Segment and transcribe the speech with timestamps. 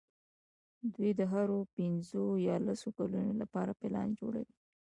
[0.93, 4.55] دوی د هرو پینځو یا لسو کلونو لپاره پلان جوړوي.